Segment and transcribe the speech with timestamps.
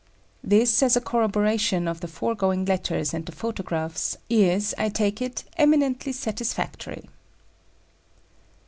[0.43, 5.43] This, as a corroboration of the foregoing letters and the photographs, is, I take it,
[5.57, 7.07] eminently satisfactory.